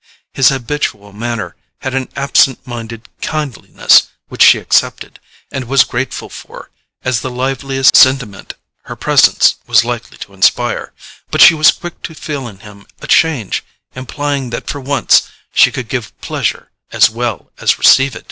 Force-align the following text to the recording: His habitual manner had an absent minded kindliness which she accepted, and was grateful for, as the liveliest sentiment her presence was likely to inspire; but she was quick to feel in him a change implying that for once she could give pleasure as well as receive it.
His 0.33 0.49
habitual 0.49 1.13
manner 1.13 1.55
had 1.81 1.93
an 1.93 2.09
absent 2.15 2.65
minded 2.65 3.07
kindliness 3.21 4.07
which 4.29 4.41
she 4.41 4.57
accepted, 4.57 5.19
and 5.51 5.65
was 5.65 5.83
grateful 5.83 6.27
for, 6.27 6.71
as 7.03 7.21
the 7.21 7.29
liveliest 7.29 7.95
sentiment 7.95 8.55
her 8.85 8.95
presence 8.95 9.57
was 9.67 9.85
likely 9.85 10.17
to 10.17 10.33
inspire; 10.33 10.91
but 11.29 11.39
she 11.39 11.53
was 11.53 11.69
quick 11.69 12.01
to 12.01 12.15
feel 12.15 12.47
in 12.47 12.61
him 12.61 12.87
a 12.99 13.05
change 13.05 13.63
implying 13.93 14.49
that 14.49 14.67
for 14.67 14.79
once 14.81 15.27
she 15.53 15.71
could 15.71 15.87
give 15.87 16.19
pleasure 16.19 16.71
as 16.91 17.07
well 17.11 17.51
as 17.59 17.77
receive 17.77 18.15
it. 18.15 18.19